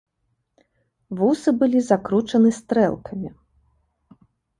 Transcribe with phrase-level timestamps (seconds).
[1.19, 3.29] Вусы былі закручаны стрэлкамі.